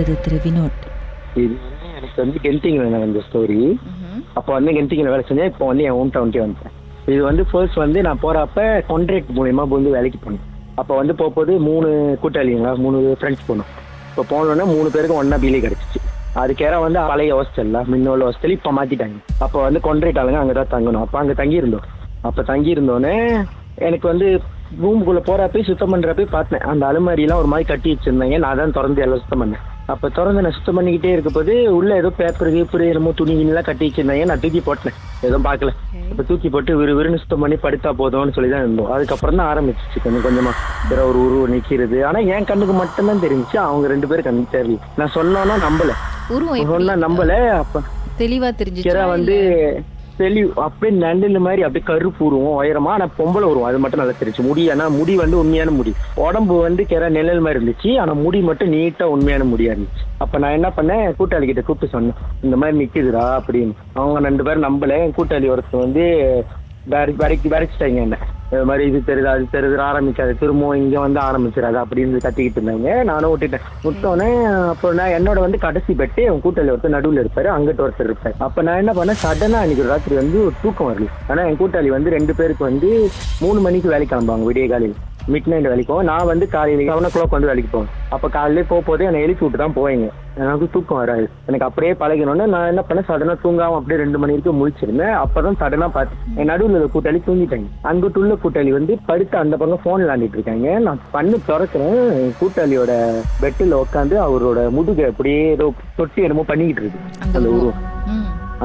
நடந்தது 0.00 0.22
திரு 0.24 0.36
வினோத். 0.44 0.84
இது 1.42 1.54
வந்து 1.64 1.86
எனக்கு 1.98 2.18
வந்து 2.22 2.38
கென்டிங்கில் 2.44 2.94
நடந்த 2.94 3.20
ஸ்டோரி 3.26 3.58
அப்போ 4.38 4.50
வந்து 4.56 4.70
கென்டிங்கில் 4.76 5.10
வேலை 5.12 5.24
செஞ்சேன். 5.28 5.50
இப்போ 5.52 5.64
வந்து 5.70 5.84
என் 5.88 5.96
ஹோம் 5.96 6.12
டவுன்க்கே 6.14 6.40
வந்துட்டேன். 6.44 6.74
இது 7.12 7.20
வந்து 7.28 7.42
ஃபர்ஸ்ட் 7.50 7.78
வந்து 7.84 7.98
நான் 8.06 8.20
போகிறப்ப 8.22 8.60
கான்ட்ராக்ட் 8.90 9.32
மூலியமா 9.38 9.64
வந்து 9.74 9.90
வேலைக்கு 9.96 10.18
போனேன். 10.24 10.44
அப்போ 10.80 10.92
வந்து 11.00 11.14
போகும்போது 11.20 11.52
மூணு 11.68 11.88
கூட்டாளிங்களா 12.22 12.72
மூணு 12.84 12.98
ஃப்ரெண்ட்ஸ் 13.20 13.46
போனோம். 13.48 13.70
இப்போ 14.10 14.22
போனோடனே 14.32 14.66
மூணு 14.74 14.88
பேருக்கு 14.94 15.18
ஒன்றா 15.22 15.38
பிலி 15.44 15.60
கிடச்சிச்சு. 15.66 16.00
அதுக்கேற 16.42 16.74
வந்து 16.86 17.00
பழைய 17.12 17.34
ஹாஸ்டல்ல 17.38 17.78
முன்னோட 17.92 18.24
ஹாஸ்டல் 18.28 18.56
இப்போ 18.56 18.72
மாற்றிட்டாங்க 18.78 19.18
அப்போ 19.46 19.58
வந்து 19.66 19.82
கான்ட்ராக்ட் 19.88 20.20
ஆளுங்க 20.22 20.40
அங்கே 20.42 20.56
தான் 20.60 20.72
தங்கணும். 20.76 21.04
அப்போ 21.06 21.18
அங்கே 21.22 21.36
தங்கியிருந்தோம். 21.42 21.86
அப்போ 22.28 22.40
தங்கியிருந்தோன்னே 22.52 23.14
எனக்கு 23.88 24.06
வந்து 24.12 24.28
ரூமுக்குள்ளே 24.82 25.22
போகிறப்ப 25.28 25.62
சுத்தம் 25.68 25.92
பண்ணுறப்ப 25.92 26.26
பார்த்தேன். 26.36 26.64
அந்த 26.70 26.82
அலுமாரியெல்லாம் 26.90 27.40
ஒரு 27.42 27.48
மாதிரி 27.52 27.66
கட்டி 27.70 27.88
வச்சுருந்தாங்க. 27.92 28.36
நான் 28.44 28.60
தான் 28.60 28.74
திறந்து 28.76 29.02
எல்லாம் 29.04 29.22
சுத்தம் 29.22 29.42
பண்ணேன். 29.42 29.64
அப்போ 29.92 30.08
திறந்து 30.16 30.42
நான் 30.44 30.54
சுத்தம் 30.56 30.76
பண்ணிக்கிட்டே 30.78 31.12
இருக்க 31.14 31.30
போது 31.36 31.52
உள்ள 31.76 31.90
ஏதோ 32.00 32.10
பேப்பர் 32.18 32.50
கீப்பர் 32.54 32.84
என்னமோ 32.88 33.12
துணி 33.20 33.32
கிணிலாம் 33.38 33.66
கட்டி 33.68 33.84
வச்சிருந்தாங்க. 33.86 34.26
நான் 34.30 34.42
தூக்கி 34.42 34.60
போட்டேன். 34.68 34.96
எதுவும் 35.26 35.46
பார்க்கல. 35.48 35.72
இப்போ 36.10 36.22
தூக்கி 36.28 36.48
போட்டு 36.54 36.76
விறு 36.80 36.92
விறுன்னு 36.98 37.22
சுத்தம் 37.22 37.42
பண்ணி 37.44 37.56
படுத்தா 37.64 37.92
போதும்னு 38.00 38.36
சொல்லி 38.36 38.50
தான் 38.52 38.64
இருந்தோம். 38.64 38.90
அதுக்கப்புறம் 38.96 39.40
தான் 39.40 39.50
ஆரம்பிச்சிச்சு. 39.52 40.04
கொஞ்சம் 40.06 40.24
கொஞ்சமா. 40.26 40.52
வேற 40.90 41.00
ஒரு 41.10 41.20
உருவம் 41.26 41.54
நிற்கிறது 41.54 41.98
ஆனால் 42.10 42.28
என் 42.34 42.48
கண்ணுக்கு 42.50 42.76
மட்டும்தான் 42.82 43.24
தெரிஞ்சுச்சு. 43.26 43.58
அவங்க 43.68 43.88
ரெண்டு 43.94 44.10
பேரும் 44.10 44.28
கண்ணுக்கு 44.28 44.56
தெரியல 44.58 44.80
நான் 45.00 45.14
சொன்னோன்னா 45.18 45.56
நம்பல. 45.68 45.94
சொன்னா 46.74 46.96
நம்பல. 47.06 47.34
அப்ப 47.62 47.82
தெளிவா 48.22 48.48
தெரிஞ்சுச்சா 48.60 48.92
கிரா 48.92 49.04
வந்து 49.16 49.36
தெளி 50.20 50.40
அப்படியே 50.54 50.98
நண்டில் 50.98 51.38
மாதிரி 51.38 51.62
அப்படியே 51.62 51.84
கருப்பு 51.84 52.24
உருவம் 52.24 52.56
உயரமா 52.62 52.90
ஆனா 52.96 53.06
பொம்பளை 53.18 53.44
உருவம். 53.50 53.62
அது 53.62 53.78
மட்டும் 53.78 54.00
நல்லா 54.00 54.14
தெரிஞ்சு 54.20 54.42
முடி 54.46 54.70
ஆனா 54.70 54.88
முடி 54.88 55.16
வந்து 55.16 55.38
உண்மையான 55.38 55.70
முடி. 55.70 55.92
உடம்பு 56.14 56.60
வந்து 56.60 56.84
கிற 56.84 57.08
நிழல் 57.08 57.40
மாதிரி 57.40 57.60
இருந்துச்சு. 57.60 57.98
ஆனா 58.00 58.12
முடி 58.12 58.40
மட்டும் 58.40 58.72
நீட்டா 58.72 59.02
உண்மையான 59.02 59.44
முடியா 59.44 59.72
இருந்துச்சு. 59.72 60.04
அப்ப 60.18 60.38
நான் 60.38 60.56
என்ன 60.58 60.72
பண்ணேன்? 60.76 61.12
கூட்டாளி 61.18 61.44
கிட்ட 61.44 61.60
கூப்பிட்டு 61.60 61.94
சொன்னேன். 61.96 62.18
இந்த 62.42 62.56
மாதிரி 62.56 62.76
நிக்குதுடா 62.84 63.24
அப்படின்னு. 63.40 63.72
அவங்க 63.92 64.18
ரெண்டு 64.18 64.44
பேரும் 64.44 64.66
நம்பல. 64.68 64.94
கூட்டாளி 65.18 65.48
ஒருத்தர் 65.54 65.84
வந்து 65.86 66.04
வரைக்கு 66.88 67.48
வரைச்சிட்டாங்க 67.48 67.94
என்ன? 67.94 68.18
இது 68.52 68.64
மாதிரி 68.64 68.88
இது 68.88 69.02
தெரியுது 69.06 69.24
அது 69.24 69.46
தெரியுது 69.52 69.80
ஆரம்பிக்காது. 69.80 70.38
திரும்பவும் 70.38 70.76
இங்க 70.76 71.00
வந்து 71.00 71.20
ஆரம்பிச்சிடாது. 71.20 71.78
அப்படின்னு 71.82 72.22
கத்திக்கிட்டு 72.26 72.60
இருந்தாங்க. 72.60 73.04
நானும் 73.04 73.36
விட்டுட்டேன் 73.36 73.66
விட்டோன்னே 73.84 74.44
அப்போ 74.68 74.92
நான் 74.92 75.08
என்னோட 75.08 75.38
வந்து 75.40 75.58
கடைசி 75.58 75.92
பெட்டு 75.92 76.16
என் 76.16 76.40
கூட்டாளி 76.44 76.72
ஒருத்தர் 76.74 76.96
நடுவில் 76.96 77.24
இருப்பாரு. 77.24 77.48
அங்கிட்ட 77.56 77.88
ஒருத்தர் 77.88 78.10
இருப்பாரு. 78.10 78.32
அப்ப 78.38 78.62
நான் 78.62 78.76
என்ன 78.76 78.92
பண்ணேன்? 78.92 79.20
சடனா 79.24 79.60
அன்னைக்கு 79.62 79.86
ராத்திரி 79.86 80.16
வந்து 80.16 80.44
ஒரு 80.44 80.54
தூக்கம் 80.62 80.90
வரல. 80.90 81.06
ஆனா 81.28 81.42
என் 81.42 81.56
கூட்டாளி 81.56 81.86
வந்து 81.86 82.10
ரெண்டு 82.10 82.34
பேருக்கு 82.34 82.64
வந்து 82.64 83.08
மூணு 83.40 83.60
மணிக்கு 83.60 83.88
வேலைக்கு 83.88 84.16
கிளம்புவாங்க 84.16 84.52
விடிய 84.52 84.68
காலையில். 84.68 84.94
மிட் 85.32 85.48
நைட் 85.50 85.70
வேலைக்கு 85.72 85.92
போவேன் 85.92 86.10
நான் 86.12 86.30
வந்து 86.32 86.48
காலையில் 86.48 86.88
செவன் 86.88 87.08
ஓ 87.08 87.10
கிளாக் 87.14 87.36
வந்து 87.36 87.50
வேலைக்கு 87.50 87.70
போவேன். 87.72 87.90
அப்போ 88.08 88.28
காலையிலே 88.28 88.66
போக 88.68 88.82
போதே 88.86 89.04
என்னை 89.04 89.20
எழுப்பி 89.20 89.44
விட்டு 89.44 89.58
தான் 89.62 89.76
போவீங்க. 89.78 90.08
எனக்கு 90.34 90.66
தூக்கம் 90.72 90.98
வராது. 90.98 91.30
எனக்கு 91.46 91.66
அப்படியே 91.66 91.92
பழகினோன்னே 91.92 92.44
நான் 92.46 92.66
என்ன 92.66 92.82
பண்ணேன்? 92.88 93.06
சடனாக 93.08 93.36
தூங்காம 93.44 93.76
அப்படியே 93.78 94.00
ரெண்டு 94.02 94.18
மணி 94.18 94.34
வரைக்கும் 94.34 94.60
முழிச்சிருந்தேன். 94.60 95.14
அப்பதான் 95.22 95.58
சடனாக 95.62 95.88
பார்த்து 95.88 96.40
என் 96.40 96.50
நடுவில் 96.52 96.76
உள்ள 96.78 96.88
கூட்டாளி 96.94 97.20
தூங்கிட்டாங்க. 97.28 97.68
அங்கிட்டு 97.90 98.20
உள்ள 98.22 98.36
கூட்டாளி 98.44 98.70
வந்து 98.70 98.98
படுத்து 99.06 99.38
அந்த 99.38 99.56
பக்கம் 99.56 99.82
ஃபோன் 99.84 100.04
விளாண்டிட்டு 100.04 100.38
இருக்காங்க. 100.38 100.78
நான் 100.78 101.00
பண்ணு 101.10 101.40
திறக்கிறேன். 101.48 102.32
கூட்டாளியோட 102.40 102.92
பெட்டில் 103.40 103.80
உட்காந்து 103.82 104.16
அவரோட 104.26 104.70
முதுகை 104.70 105.04
அப்படியே 105.04 105.48
ஏதோ 105.56 105.72
தொட்டி 105.96 106.22
என்னமோ 106.22 106.44
பண்ணிக்கிட்டு 106.46 106.82
இருக்கு. 106.84 107.00
அந்த 107.34 107.48
உருவம். 107.48 107.98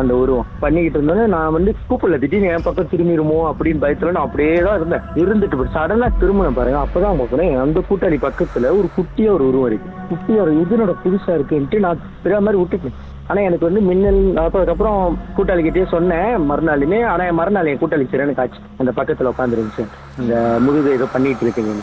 அந்த 0.02 0.14
உருவம் 0.22 0.50
பண்ணிக்கிட்டு 0.64 0.98
இருந்தோன்னே 1.00 1.26
நான் 1.36 1.56
வந்து 1.58 1.72
கூப்பிடல. 1.90 2.20
திடீர்னு 2.24 2.52
என் 2.54 2.68
பக்கம் 2.68 2.92
திரும்பிடுமோ 2.94 3.40
அப்படின்னு 3.52 3.84
பயத்துல 3.86 4.14
நான் 4.18 4.28
அப்படியே 4.28 4.54
தான் 4.68 4.78
இருந்தேன். 4.80 5.08
இருந்துட்டு 5.24 5.74
சடனா 5.78 6.10
திரும்பினேன் 6.22 6.60
பாருங்க. 6.60 6.84
அப்பதான் 6.86 7.12
அவங்க 7.12 7.28
சொன்னேன் 7.34 7.58
அந்த 7.66 7.82
கூட்டாளி 7.90 8.20
பக்கத்துல 8.28 8.72
ஒரு 8.80 8.90
குட்டியா 9.00 9.32
ஒரு 9.38 9.46
உருவம் 9.50 9.70
இருக்கு. 9.72 9.92
குட்டியா 10.12 10.40
ஒரு 10.46 10.54
இதனோட 10.64 10.94
புதுசா 11.04 11.34
இருக்குன்ட்டு 11.40 11.84
நான் 11.88 12.06
தெரியாத 12.24 12.46
மாதிரி 12.48 12.62
விட்டுட்டேன். 12.62 12.98
ஆனா 13.30 13.40
எனக்கு 13.48 13.68
வந்து 13.68 13.82
மின்னல் 13.88 14.20
அதுக்கப்புறம் 14.42 15.14
கூட்டாளி 15.38 15.62
கிட்டே 15.68 15.86
சொன்னேன் 15.94 16.34
மறுநாளுமே. 16.50 17.00
ஆனா 17.12 17.24
என் 17.30 17.40
மறுநாள் 17.40 17.70
என் 17.72 17.80
கூட்டாளி 17.84 18.06
சிறனு 18.12 18.36
காய்ச்சி 18.40 18.60
அந்த 18.82 18.92
பக்கத்துல 19.00 19.32
உட்காந்துருந்துச்சு 19.34 19.86
அந்த 20.20 20.36
முதுகு 20.66 20.92
ஏதோ 20.98 21.08
பண்ணிட்டு 21.14 21.46
இருக்கீங்க 21.46 21.74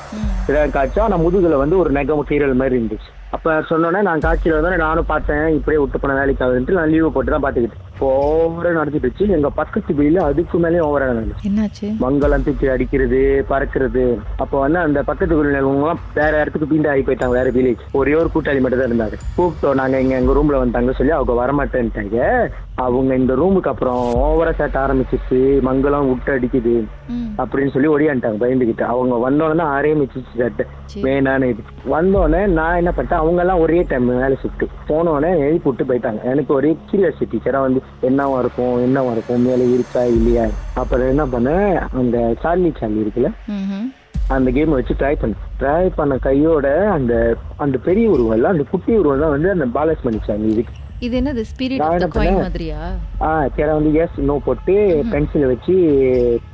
சிறன் 0.47 0.77
காய்ச்சா 0.77 1.03
ஆனா 1.07 1.19
முதுகுல 1.25 1.59
வந்து 1.63 1.77
ஒரு 1.83 1.93
நெகம் 1.99 2.29
கீரல் 2.31 2.61
மாதிரி 2.61 2.79
இருந்துச்சு. 2.79 3.11
அப்ப 3.37 3.57
சொன்னோன்னே 3.71 4.03
நான் 4.09 4.25
காய்ச்சல் 4.27 4.57
வந்தோடனே 4.57 4.83
நானும் 4.87 5.11
பார்த்தேன். 5.13 5.47
இப்படியே 5.59 5.81
விட்டு 5.83 5.99
போன 6.03 6.17
வேலைக்கு 6.21 6.45
ஆகுதுன்ட்டு 6.47 6.79
நான் 6.79 6.93
லீவு 6.95 7.11
போட்டு 7.17 7.35
தான் 7.35 7.45
பார்த்துக்கிட்டேன். 7.45 7.89
ஓவரா 8.07 8.71
நடந்துட்டு 8.79 9.09
இருந்துச்சு 9.09 9.35
எங்க 9.37 9.51
பக்கத்து 9.51 9.95
வெயில 9.95 10.23
அதுக்கு 10.29 10.59
மேலே 10.59 10.79
ஓவரா 10.79 11.09
நடந்துச்சு. 11.11 11.47
என்னாச்சு? 11.49 11.89
மங்கலம் 11.99 12.45
தூக்கி 12.45 12.69
அடிக்கிறது 12.69 13.21
பறக்கிறது. 13.51 14.19
அப்போ 14.37 14.59
வந்து 14.61 14.79
அந்த 14.79 15.03
பக்கத்து 15.03 15.37
குழுலாம் 15.37 16.03
வேற 16.15 16.41
இடத்துக்கு 16.41 16.71
பீண்டு 16.73 16.89
ஆகி 16.89 17.01
போயிட்டாங்க 17.01 17.39
வேற 17.39 17.51
வில்லேஜ் 17.51 17.85
ஒரே 17.93 18.15
ஒரு 18.15 18.31
கூட்டாளி 18.35 18.61
மட்டும் 18.61 18.81
தான் 18.81 18.91
இருந்தாரு. 18.91 19.19
கூப்பிட்டோம் 19.39 19.81
நாங்க 19.83 20.01
இங்க 20.01 20.15
எங்க 20.15 20.33
ரூம்ல 20.33 20.59
வந்தாங்க 20.65 20.93
சொல்லி 20.93 21.13
அவங்க 21.13 21.35
வரமாட்டேன்ட்டாங்க. 21.43 22.19
அவங்க 22.75 23.15
இந்த 23.15 23.33
ரூமுக்கு 23.35 23.71
அப்புறம் 23.73 24.03
ஓவரா 24.25 24.53
சேட்ட 24.59 24.77
ஆரம்பிச்சிச்சு 24.85 25.61
மங்கலம் 25.61 26.09
விட்டு 26.09 26.31
அடிக்குது. 26.37 26.75
அப்படின்னு 27.43 27.73
சொல்லி 27.75 27.89
ஒடியான்ட்டாங்க 27.89 28.39
பயந்துகிட்டு. 28.45 28.85
அவங்க 28.93 29.15
வந்தோடனே 29.25 29.65
ஆரம்பிச்சிச்சு 29.77 30.39
சேட்டை. 30.41 30.65
வேணான்னு 31.07 31.49
இது. 31.53 31.63
வந்தோடனே 31.95 32.41
நான் 32.59 32.77
என்ன 32.77 32.91
பண்ணிட்டேன் 32.97 33.23
அவங்க 33.23 33.41
எல்லாம் 33.41 33.61
ஒரே 33.61 33.85
டைம் 33.89 34.07
வேலை 34.07 34.37
ஷிஃப்ட் 34.43 34.65
போனோடனே 34.89 35.31
எழுப்பி 35.47 35.69
விட்டு 35.69 35.85
போயிட்டாங்க. 35.91 36.23
எனக்கு 36.33 36.55
ஒரே 36.55 36.77
கியூரியாசிட்டி 36.89 37.29
டீச்சரா 37.33 37.61
வந்து 37.61 37.83
என்னவா 38.09 38.39
இருக்கும் 38.39 38.75
என்னவா 38.87 39.11
இருக்கும் 39.13 39.45
மேலே 39.49 39.65
இருக்கா 39.73 40.05
இல்லையா? 40.05 40.45
அப்புறம் 40.75 41.09
என்ன 41.09 41.25
பண்ணேன் 41.35 41.75
அந்த 42.01 42.35
சார்லி 42.43 42.73
சார்லி 42.81 43.03
இருக்குல்ல. 43.05 43.31
அந்த 44.29 44.51
கேம் 44.51 44.77
வச்சு 44.79 44.95
ட்ரை 45.01 45.15
பண்ணேன். 45.23 45.43
ட்ரை 45.61 45.87
பண்ண 45.97 46.17
கையோட 46.17 46.67
அந்த 46.97 47.37
அந்த 47.57 47.79
பெரிய 47.79 48.11
உருவம் 48.11 48.37
இல்ல 48.37 48.49
அந்த 48.49 48.65
குட்டி 48.71 48.97
உருவம் 48.97 49.23
தான் 49.25 49.35
வந்து 49.37 49.51
அந்த 49.51 49.67
பேலன்ஸ் 49.77 50.05
பண்ணிச்சாங்க 50.07 50.47
இதுக்கு. 50.55 50.75
இது 51.07 51.15
என்னது? 51.21 51.43
Spirit 51.51 51.83
of 51.85 52.01
the 52.03 52.07
coin? 52.15 52.37
மாதிரியா? 52.45 52.81
ஆ 53.27 53.29
கேர 53.55 53.69
வந்து 53.77 53.91
எஸ் 54.03 54.19
நோ 54.29 54.35
போட்டு 54.45 54.75
பென்சிலை 55.13 55.47
வச்சு 55.53 55.75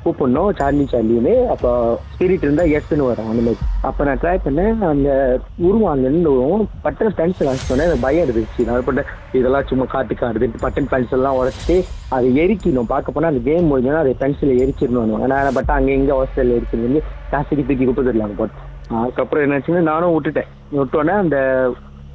கூப்பிடணும் 0.05 0.51
சார்லி 0.61 0.85
சார்லின்னு 0.93 1.35
அப்போ 1.55 1.71
ஸ்பிரிட் 2.13 2.45
இருந்தா 2.47 2.65
எஸ்ன்னு 2.77 3.09
வரும் 3.09 3.29
அந்த 3.33 3.43
மாதிரி. 3.47 3.67
அப்போ 3.89 4.05
நான் 4.09 4.21
ட்ரை 4.23 4.35
பண்ணேன் 4.47 4.81
அந்த 4.93 5.11
உருவம் 5.69 5.91
அங்க 5.93 6.07
இருந்து 6.11 6.33
வரும். 6.37 6.69
பட்டன் 6.85 7.17
பென்சில் 7.19 7.51
சொன்னேன் 7.69 7.87
எனக்கு 7.89 8.05
பயம் 8.07 8.25
இருந்துச்சு. 8.27 8.67
நான் 8.69 8.87
பண்ணேன்? 8.89 9.11
இதெல்லாம் 9.41 9.69
சும்மா 9.73 9.87
காட்டு 9.95 10.17
காடுது 10.23 10.49
பட்டன் 10.65 10.91
பென்சில் 10.93 11.19
எல்லாம் 11.19 11.39
உடச்சிட்டு 11.41 11.77
அதை 12.17 12.31
எரிக்கணும். 12.45 12.91
பார்க்க 12.95 13.17
போனா 13.17 13.33
அந்த 13.33 13.43
கேம் 13.51 13.69
முடிஞ்சோன்னா 13.73 14.05
அதை 14.05 14.15
பென்சிலை 14.23 14.57
எரிச்சிடணும் 14.65 15.27
நான் 15.35 15.59
பட் 15.59 15.75
அங்கே 15.77 15.93
எங்க 15.99 16.15
ஹாஸ்டலில் 16.21 16.57
எரிச்சிருந்து 16.59 17.03
காசுக்கு 17.35 17.67
தூக்கி 17.69 17.87
குப்பதிடலாம் 17.91 18.41
போட்டு 18.41 18.67
அதுக்கப்புறம் 19.01 19.45
என்னாச்சுன்னா 19.45 19.85
நானும் 19.93 20.15
விட்டுட்டேன். 20.15 20.51
விட்டோன்னே 20.79 21.15
அந்த 21.25 21.39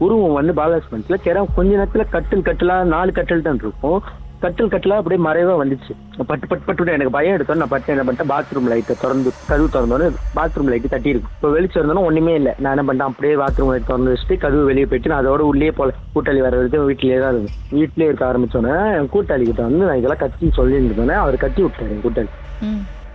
உருவம் 0.03 0.37
வந்து 0.39 0.59
பேலன்ஸ் 0.59 0.89
பண்ணிச்சுல 0.91 1.19
கிரம் 1.27 1.55
கொஞ்ச 1.59 1.71
நேரத்துல 1.79 2.05
கட்டில் 2.17 2.47
கட்டிலா 2.49 2.75
நாலு 2.95 3.11
கட்டில் 3.19 3.47
தான் 3.47 3.63
இருக்கும். 3.63 4.01
கட்டில் 4.43 4.71
கட்டிலா 4.71 4.95
அப்படியே 4.99 5.19
மறைவா 5.25 5.53
வந்துச்சு. 5.59 5.91
பட்டு 6.29 6.45
பட்டு 6.51 6.65
பட்டு 6.67 6.93
எனக்கு 6.95 7.13
பயம் 7.15 7.35
எடுத்தோம் 7.35 7.61
நான் 7.61 7.71
பட்டு 7.73 7.91
என்ன 7.93 8.03
பண்ணிட்டேன் 8.07 8.31
பாத்ரூம் 8.31 8.67
லைட்டை 8.71 8.95
திறந்து 9.03 9.29
கதவு 9.49 9.67
திறந்தோன்னு 9.75 10.07
பாத்ரூம் 10.37 10.71
லைட்டு 10.71 10.91
தட்டியிருக்கு 10.93 11.29
இப்போ 11.35 11.49
வெளிச்சம் 11.55 11.79
இருந்தோன்னா 11.81 12.03
ஒண்ணுமே 12.09 12.33
இல்லை. 12.39 12.53
நான் 12.63 12.73
என்ன 12.75 12.83
பண்ணிட்டேன் 12.87 13.11
அப்படியே 13.11 13.35
பாத்ரூம் 13.43 13.71
லைட் 13.73 13.87
திறந்து 13.91 14.13
வச்சுட்டு 14.13 14.37
கதவு 14.45 14.65
வெளியே 14.71 14.87
போயிட்டு 14.93 15.11
நான் 15.11 15.21
அதோட 15.23 15.43
உள்ளே 15.51 15.71
போல 15.79 15.95
கூட்டாளி 16.15 16.41
வர 16.47 16.59
வரைக்கும் 16.61 16.89
வீட்டிலேயே 16.89 17.19
தான் 17.23 17.33
இருந்தேன். 17.35 17.55
வீட்டிலேயே 17.77 18.09
இருக்க 18.09 18.25
ஆரம்பிச்சோன்னே 18.31 18.75
என் 18.97 19.13
கூட்டாளி 19.15 19.45
கிட்ட 19.51 19.63
வந்து 19.69 19.87
நான் 19.89 20.01
இதெல்லாம் 20.01 20.23
கத்தி 20.25 20.51
சொல்லியிருந்தோன்னே 20.59 21.17
அவர் 21.23 21.43
கட்டி 21.45 21.63
விட்டாரு 21.67 21.95
என் 21.95 22.05
கூட்டாளி. 22.07 22.31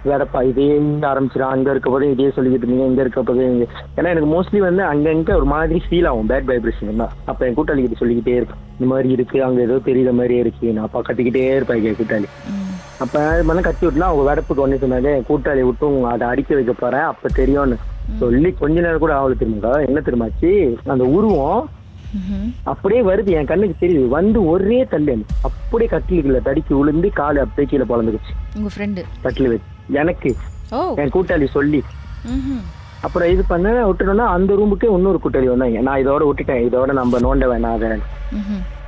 வேறப்பா 0.08 0.40
இதே 0.48 0.66
ஆரம்பிச்சிடும் 1.10 1.52
அங்க 1.54 1.68
இருக்க 1.74 1.88
போதே 1.90 2.10
இதே 2.14 2.28
சொல்லிக்கிட்டு 2.36 2.64
இருந்தீங்க 2.64 2.88
இங்க 2.90 3.02
இருக்க 3.04 3.22
போதே 3.28 3.46
இங்க. 3.52 3.66
ஏன்னா 3.96 4.12
எனக்கு 4.14 4.30
மோஸ்ட்லி 4.34 4.60
வந்து 4.66 4.82
அங்கங்க 4.90 5.32
ஒரு 5.40 5.48
மாதிரி 5.52 5.82
ஃபீல் 5.86 6.08
ஆகும் 6.10 6.30
பேட் 6.30 6.48
வைப்ரேஷன் 6.50 7.02
தான். 7.02 7.14
அப்ப 7.30 7.46
என் 7.46 7.56
கூட்டாளி 7.58 7.82
கிட்ட 7.84 7.98
சொல்லிக்கிட்டே 8.02 8.36
இருப்பேன். 8.38 8.60
இந்த 8.78 8.88
மாதிரி 8.92 9.08
இருக்கு 9.16 9.38
அங்க 9.46 9.60
ஏதோ 9.68 9.78
தெரியுற 9.88 10.12
மாதிரி 10.20 10.36
இருக்கு. 10.42 10.66
நான் 10.74 10.86
அப்பா 10.88 11.02
கட்டிக்கிட்டே 11.08 11.44
இருப்பேன் 11.56 11.86
என் 11.90 11.98
கூட்டாளி. 12.00 12.28
அப்ப 13.04 13.16
இது 13.34 13.46
மாதிரி 13.48 13.64
கட்டி 13.68 13.84
விட்டுனா 13.86 14.10
அவங்க 14.10 14.24
வேடப்புக்கு 14.28 14.64
ஒண்ணு 14.64 14.82
சொன்னாங்க 14.84 15.10
என் 15.16 15.28
கூட்டாளி 15.30 15.64
விட்டு 15.66 15.86
உங்க 15.94 16.08
அதை 16.14 16.26
அடிக்க 16.32 16.54
வைக்க 16.58 16.72
போறேன் 16.72 17.06
அப்ப 17.12 17.28
தெரியும்னு. 17.40 17.78
சொல்லி 18.20 18.50
கொஞ்ச 18.60 18.76
நேரம் 18.84 19.02
கூட 19.04 19.14
ஆகல 19.18 19.36
திரும்ப 19.40 19.72
என்ன 19.88 20.00
திரும்பாச்சு 20.06 20.50
அந்த 20.94 21.06
உருவம். 21.16 21.64
அப்படியே 22.72 23.00
வருது 23.08 23.30
என் 23.38 23.48
கண்ணுக்கு 23.50 23.74
தெரியுது. 23.80 24.06
வந்து 24.18 24.38
ஒரே 24.52 24.78
தள்ளு. 24.92 25.16
அப்படியே 25.48 25.88
கட்டிலுக்குள்ள 25.94 26.40
தடிக்கி 26.46 26.72
விழுந்து 26.78 27.10
காலு 27.18 27.40
அப்படியே 27.44 27.68
கீழே 27.72 27.86
பழந்துக்குச்சு 27.90 28.34
உங்க 28.58 28.70
ஃப்ரெண்டு 28.74 29.02
கட்டில் 29.26 29.50
வச்சு. 29.52 29.68
எனக்கு. 29.90 30.36
என் 30.96 31.10
கூட்டாளி 31.10 31.48
சொல்லி. 31.48 31.84
அப்புறம் 33.00 33.28
இது 33.28 33.44
பண்ண 33.48 33.86
விட்டுட்டோம்னா 33.86 34.26
அந்த 34.26 34.54
ரூமுக்கே 34.54 34.94
இன்னொரு 34.94 35.20
கூட்டாளி 35.24 35.44
வந்தாங்க. 35.44 35.80
நான் 35.80 36.06
இதோட 36.06 36.30
விட்டுட்டேன். 36.30 36.68
இதோட 36.68 36.92
நம்ம 36.92 37.18
நோண்ட 37.18 37.46
வேணாம் 37.48 37.72
அதை. 37.72 37.90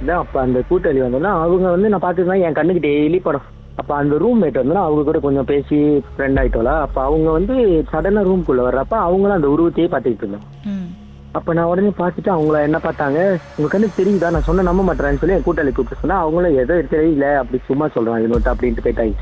இதான் 0.02 0.22
அப்ப 0.24 0.40
அந்த 0.40 0.62
கூட்டாளி 0.70 1.00
வந்தோன்னா 1.02 1.32
அவங்க 1.44 1.70
வந்து 1.70 1.88
நான் 1.88 2.02
பார்த்துருந்தேன் 2.02 2.42
என் 2.42 2.52
கண்ணுக்கு 2.52 2.88
டெய்லி 2.88 3.20
படம். 3.22 3.42
அப்ப 3.76 3.94
அந்த 3.94 4.18
ரூம் 4.18 4.42
மேட் 4.42 4.52
வந்து 4.52 4.76
அவங்க 4.76 5.02
கூட 5.02 5.18
கொஞ்சம் 5.18 5.44
பேசி 5.44 5.74
ஃப்ரெண்ட் 5.74 6.38
ஆயிட்டோம்ல. 6.40 6.80
அப்ப 6.80 7.02
அவங்க 7.02 7.30
வந்து 7.30 7.54
சடனா 7.92 8.22
ரூம்குள்ள 8.22 8.62
வர்றப்ப 8.68 8.94
அவங்களும் 8.94 9.36
அந்த 9.36 9.48
உருவத்தையே 9.48 9.86
பார்த்துக்கிட்டு 9.86 10.24
இருந்தாங்க. 10.26 10.48
ம். 10.64 10.88
அப்ப 11.32 11.52
நான் 11.52 11.64
உடனே 11.64 11.92
பார்த்துட்டு 11.98 12.30
அவங்கள 12.36 12.62
என்ன 12.62 12.78
பார்த்தாங்க? 12.78 13.38
உங்க 13.56 13.68
கண்ணுக்கு 13.68 14.04
தெரியுதா? 14.04 14.30
நான் 14.30 14.42
சொன்ன 14.42 14.62
நம்ப 14.62 14.82
மாட்டேறேன்னு 14.82 15.18
சொல்லி 15.18 15.34
என் 15.34 15.42
கூட்டாளி 15.42 15.72
கூப்பிட்டு 15.72 16.00
சொன்னா 16.00 16.18
அவங்களும் 16.18 16.56
ஏதோ 16.56 16.74
தெரியல 16.90 17.36
அப்படி 17.36 17.62
சும்மா 17.66 17.86
சொல்றாங்க 17.86 18.22
இன்னொரு 18.22 18.42
அப்படின்ட்டு 18.44 18.84
போயிட்டாங்க. 18.84 19.14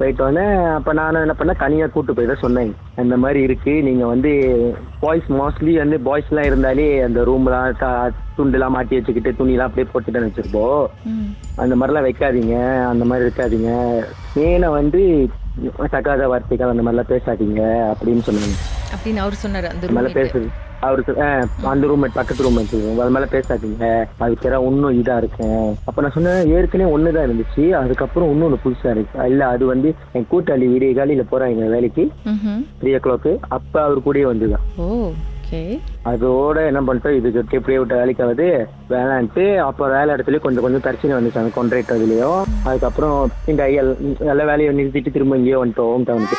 போயிட்டோன்னே 0.00 0.44
அப்போ 0.76 0.90
நான் 0.98 1.20
என்ன 1.22 1.34
பண்ணேன் 1.38 1.62
தனியாக 1.62 1.92
கூட்டு 1.94 2.12
போய் 2.14 2.28
தான் 2.30 2.42
சொன்னேன். 2.44 2.70
அந்த 3.02 3.16
மாதிரி 3.22 3.40
இருக்கு 3.48 3.72
நீங்க 3.88 4.04
வந்து 4.12 4.30
பாய்ஸ் 5.02 5.28
மோஸ்ட்லி 5.40 5.72
வந்து 5.82 5.96
பாய்ஸ்லாம் 6.08 6.48
இருந்தாலே 6.50 6.86
அந்த 7.08 7.20
ரூம்லாம் 7.28 8.14
துண்டுலாம் 8.38 8.74
மாட்டி 8.76 8.96
வச்சுக்கிட்டு 8.98 9.38
துணிலாம் 9.40 9.68
அப்படியே 9.68 9.88
போட்டுட்டு 9.92 10.24
வச்சிருப்போம். 10.26 10.82
அந்த 11.62 11.74
மாதிரிலாம் 11.80 12.08
வைக்காதீங்க 12.08 12.56
அந்த 12.92 13.04
மாதிரி 13.10 13.26
இருக்காதீங்க. 13.26 13.72
மேல 14.38 14.70
வந்து 14.78 15.02
தக்காத 15.94 16.26
வார்த்தைகள் 16.32 16.72
அந்த 16.72 16.84
மாதிரிலாம் 16.86 17.12
பேசாதீங்க 17.14 17.62
அப்படின்னு 17.92 18.24
சொன்னாங்க. 18.30 18.56
அப்படின்னு 18.94 19.22
அவர் 19.26 19.42
சொன்னாரு 19.44 19.68
அந்த 19.74 19.86
roommate. 19.86 20.18
பேசுது 20.20 20.50
அவருக்கு 20.86 21.12
அந்த 21.72 21.88
ரூம் 21.90 22.06
பக்கத்து 22.18 22.44
ரூம் 22.44 22.60
அது 22.60 23.14
மேல 23.16 23.26
பேசாதீங்க. 23.34 23.86
அதுக்கு 24.24 24.48
ஏதாவது 24.48 24.68
இன்னும் 24.70 24.98
இதா 25.00 25.16
இருக்கும் 25.22 25.64
அப்ப 25.88 26.02
நான் 26.04 26.14
சொன்னேன் 26.16 26.52
ஏற்கனவே 26.56 26.92
ஒண்ணுதான் 26.96 27.26
இருந்துச்சு. 27.28 27.64
அதுக்கப்புறம் 27.80 28.30
இன்னொன்னு 28.34 28.62
புதுசா 28.64 28.94
இருக்கு. 28.94 29.26
இல்ல 29.32 29.42
அது 29.54 29.66
வந்து 29.72 29.90
என் 30.18 30.30
கூட்டாளி 30.32 30.68
விடிய 30.74 30.92
காலையில 31.00 31.24
போறாங்க 31.32 31.68
வேலைக்கு. 31.74 32.04
த்ரீ 32.80 32.92
ஓ 32.98 33.00
கிளாக்கு 33.06 33.32
அப்ப 33.58 33.74
அவர் 33.88 34.06
கூடயே 34.06 34.26
வந்துதான். 34.30 34.66
அதோட 36.10 36.58
என்ன 36.70 36.80
பண்ணிட்டோம் 36.88 37.16
இதுக்கு 37.18 37.56
எப்படியே 37.58 37.78
விட்ட 37.80 37.94
வேலைக்கு 38.00 38.22
ஆகுது 38.24 38.46
வேணான்ட்டு 38.92 39.44
அப்போ 39.68 39.84
வேலை 39.94 40.10
இடத்துல 40.14 40.40
கொஞ்சம் 40.44 40.64
கொஞ்சம் 40.64 40.84
பிரச்சனை 40.86 41.16
வந்துச்சு 41.16 41.40
அந்த 41.42 41.52
அதுலயும். 41.96 42.42
அதுக்கப்புறம் 42.68 43.18
இந்த 43.52 43.62
ஐஎல் 43.70 43.92
எல்லா 44.32 44.46
வேலையை 44.52 44.74
நிறுத்திட்டு 44.80 45.14
திரும்ப 45.16 45.40
இங்கேயே 45.40 45.60
வந்துட்டோம் 45.62 45.92
ஹோம் 45.94 46.08
டவுனுக்கு 46.10 46.38